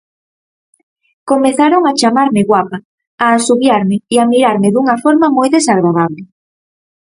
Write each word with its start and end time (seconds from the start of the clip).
Comezaron 1.29 1.81
a 1.85 1.91
chamarme 1.99 2.41
'guapa', 2.45 2.83
a 3.23 3.25
asubiarme 3.37 3.95
e 4.13 4.15
a 4.23 4.25
mirarme 4.31 4.67
dunha 4.71 4.95
forma 5.03 5.27
moi 5.35 5.47
desagradable. 5.55 6.21